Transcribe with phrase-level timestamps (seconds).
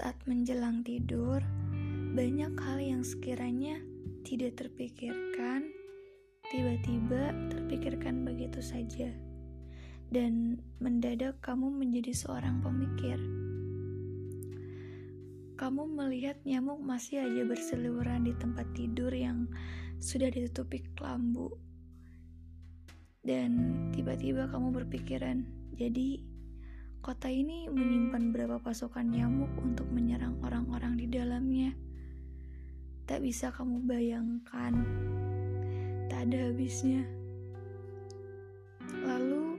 [0.00, 1.44] Saat menjelang tidur,
[2.16, 3.84] banyak hal yang sekiranya
[4.24, 5.68] tidak terpikirkan,
[6.48, 9.12] tiba-tiba terpikirkan begitu saja,
[10.08, 13.20] dan mendadak kamu menjadi seorang pemikir.
[15.60, 19.52] Kamu melihat nyamuk masih aja berseliweran di tempat tidur yang
[20.00, 21.60] sudah ditutupi kelambu,
[23.20, 23.52] dan
[23.92, 25.44] tiba-tiba kamu berpikiran,
[25.76, 26.24] jadi
[27.00, 31.72] Kota ini menyimpan berapa pasukan nyamuk untuk menyerang orang-orang di dalamnya.
[33.08, 34.84] Tak bisa kamu bayangkan,
[36.12, 37.08] tak ada habisnya.
[39.00, 39.56] Lalu,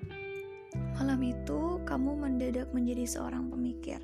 [0.93, 3.97] malam itu kamu mendadak menjadi seorang pemikir,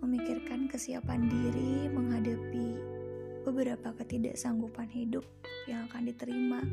[0.00, 2.68] memikirkan kesiapan diri menghadapi
[3.44, 5.28] beberapa ketidaksanggupan hidup
[5.68, 6.64] yang akan diterima,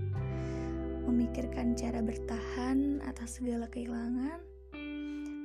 [1.11, 4.56] memikirkan cara bertahan atas segala kehilangan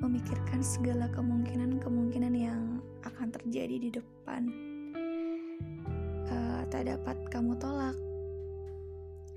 [0.03, 4.51] memikirkan segala kemungkinan-kemungkinan yang akan terjadi di depan.
[6.27, 7.95] Uh, tak dapat kamu tolak.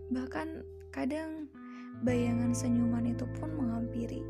[0.10, 1.46] Bahkan kadang
[2.02, 4.26] bayangan senyuman itu pun menghampiri.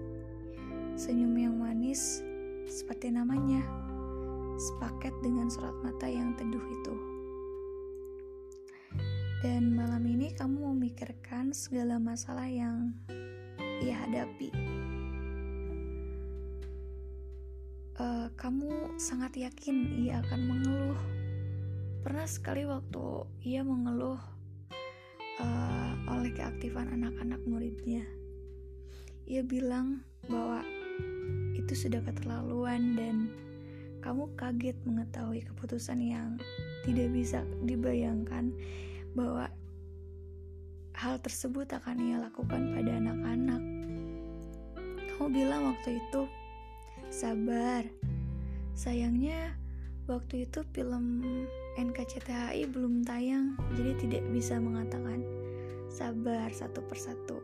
[1.00, 2.20] Senyum yang manis
[2.68, 3.64] seperti namanya,
[4.60, 6.96] sepaket dengan surat mata yang teduh itu.
[9.40, 12.92] Dan malam ini kamu memikirkan segala masalah yang
[13.84, 14.75] ia hadapi
[18.00, 21.02] uh, kamu sangat yakin ia akan mengeluh.
[22.06, 24.20] Pernah sekali waktu ia mengeluh
[25.42, 28.06] uh, oleh keaktifan anak-anak muridnya.
[29.26, 30.62] Ia bilang bahwa
[31.58, 33.34] itu sudah keterlaluan dan
[34.06, 36.38] kamu kaget mengetahui keputusan yang
[36.86, 38.54] tidak bisa dibayangkan
[39.18, 39.50] bahwa
[40.94, 43.62] hal tersebut akan ia lakukan pada anak-anak.
[45.10, 46.30] Kamu bilang waktu itu,
[47.10, 47.88] Sabar.
[48.76, 49.56] Sayangnya
[50.06, 51.24] waktu itu film
[51.76, 55.24] NKCTHI belum tayang, jadi tidak bisa mengatakan
[55.92, 57.40] sabar satu persatu.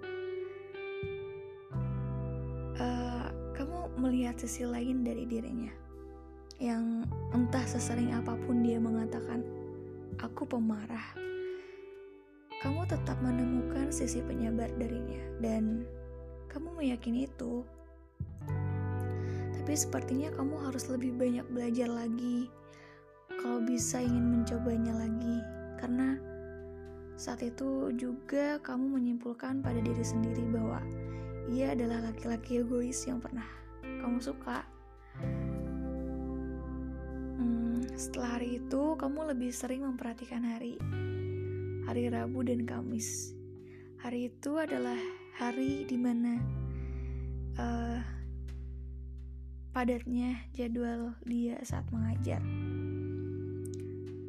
[2.75, 5.71] Uh, kamu melihat sisi lain dari dirinya,
[6.59, 9.43] yang entah sesering apa pun dia mengatakan,
[10.19, 11.15] "Aku pemarah."
[12.61, 15.81] Kamu tetap menemukan sisi penyabar darinya, dan
[16.51, 17.65] kamu meyakini itu
[19.61, 22.49] tapi sepertinya kamu harus lebih banyak belajar lagi.
[23.29, 25.37] Kalau bisa ingin mencobanya lagi,
[25.77, 26.17] karena
[27.13, 30.81] saat itu juga kamu menyimpulkan pada diri sendiri bahwa
[31.45, 33.45] ia adalah laki-laki egois yang pernah
[33.85, 34.65] kamu suka.
[37.37, 40.81] Hmm, setelah hari itu, kamu lebih sering memperhatikan hari,
[41.85, 43.37] hari Rabu dan Kamis.
[44.01, 44.97] Hari itu adalah
[45.37, 46.41] hari di mana
[47.61, 48.20] uh,
[49.71, 52.43] padatnya jadwal dia saat mengajar.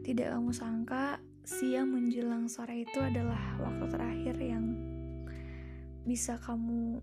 [0.06, 4.70] Tidak kamu sangka, siang menjelang sore itu adalah waktu terakhir yang
[6.06, 7.03] bisa kamu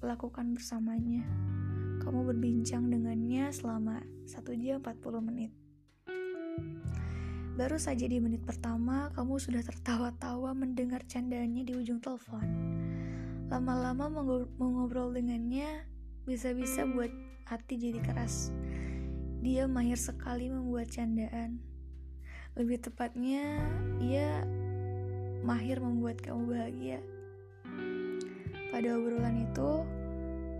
[0.00, 1.28] lakukan bersamanya.
[2.00, 5.52] Kamu berbincang dengannya selama 1 jam 40 menit.
[7.54, 12.44] Baru saja di menit pertama, kamu sudah tertawa-tawa mendengar candaannya di ujung telepon.
[13.48, 14.08] Lama-lama
[14.56, 15.93] mengobrol dengannya
[16.24, 17.12] bisa-bisa buat
[17.44, 18.48] hati jadi keras.
[19.44, 21.60] Dia mahir sekali membuat candaan.
[22.56, 23.60] Lebih tepatnya,
[24.00, 24.40] ia
[25.44, 26.98] mahir membuat kamu bahagia.
[28.72, 29.84] Pada obrolan itu,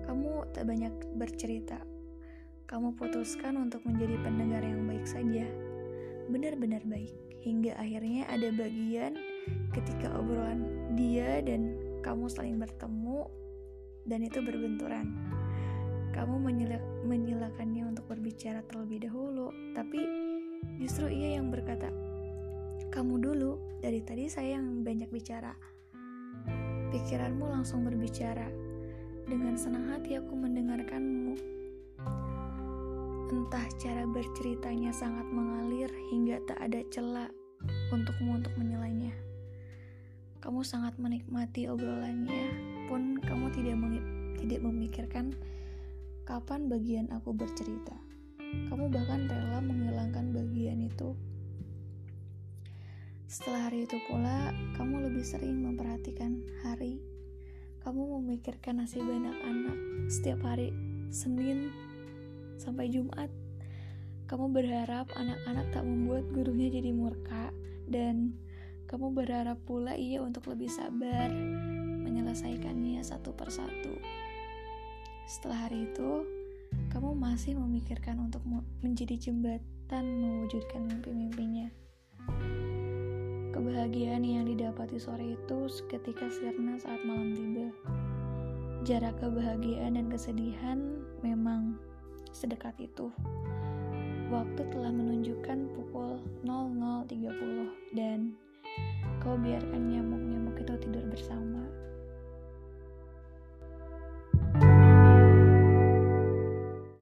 [0.05, 1.81] kamu tak banyak bercerita.
[2.69, 5.49] Kamu putuskan untuk menjadi pendengar yang baik saja.
[6.29, 7.13] Benar-benar baik.
[7.41, 9.17] Hingga akhirnya ada bagian
[9.73, 10.65] ketika obrolan
[10.97, 13.29] dia dan kamu saling bertemu
[14.09, 15.13] dan itu berbenturan
[16.15, 16.39] kamu
[17.03, 19.99] menyilakannya untuk berbicara terlebih dahulu, tapi
[20.79, 21.91] justru ia yang berkata,
[22.95, 25.59] "Kamu dulu, dari tadi saya yang banyak bicara."
[26.95, 28.47] Pikiranmu langsung berbicara.
[29.27, 31.35] Dengan senang hati aku mendengarkanmu.
[33.35, 37.27] Entah cara berceritanya sangat mengalir hingga tak ada celah
[37.91, 39.11] untukmu untuk menyelanya.
[40.39, 42.53] Kamu sangat menikmati obrolannya,
[42.87, 43.75] pun kamu tidak
[44.39, 45.35] tidak memikirkan
[46.25, 47.93] Kapan bagian aku bercerita?
[48.73, 51.13] Kamu bahkan rela menghilangkan bagian itu.
[53.29, 54.49] Setelah hari itu pula,
[54.81, 56.97] kamu lebih sering memperhatikan hari.
[57.85, 59.77] Kamu memikirkan nasib anak-anak
[60.09, 60.73] setiap hari
[61.13, 61.69] Senin
[62.57, 63.29] sampai Jumat.
[64.25, 67.53] Kamu berharap anak-anak tak membuat gurunya jadi murka
[67.85, 68.33] dan
[68.89, 71.29] kamu berharap pula ia untuk lebih sabar
[72.01, 74.24] menyelesaikannya satu persatu.
[75.25, 76.29] Setelah hari itu,
[76.93, 78.45] kamu masih memikirkan untuk
[78.85, 81.73] menjadi jembatan mewujudkan mimpi-mimpinya.
[83.55, 87.71] Kebahagiaan yang didapati sore itu seketika sirna saat malam tiba.
[88.85, 91.79] Jarak kebahagiaan dan kesedihan memang
[92.35, 93.15] sedekat itu.
[94.29, 98.35] Waktu telah menunjukkan pukul 00.30 dan
[99.23, 101.54] kau biarkan nyamuk-nyamuk itu tidur bersama.